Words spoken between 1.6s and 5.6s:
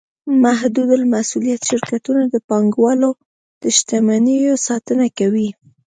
شرکتونه د پانګهوالو د شتمنیو ساتنه کوي.